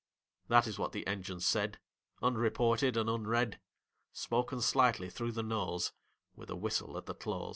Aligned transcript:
That 0.47 0.65
is 0.65 0.79
what 0.79 0.93
the 0.93 1.05
Engines 1.05 1.45
said, 1.45 1.77
Unreported 2.23 2.97
and 2.97 3.07
unread; 3.07 3.59
Spoken 4.11 4.59
slightly 4.59 5.11
through 5.11 5.33
the 5.33 5.43
nose, 5.43 5.91
With 6.35 6.49
a 6.49 6.55
whistle 6.55 6.97
at 6.97 7.05
the 7.05 7.13
close. 7.13 7.49